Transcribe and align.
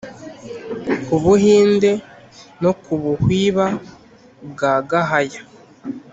ku 1.05 1.15
buhinde 1.23 1.91
no 2.61 2.71
ku 2.83 2.93
buhwiba 3.01 3.65
bwa 4.51 4.73
gahaya, 4.89 5.41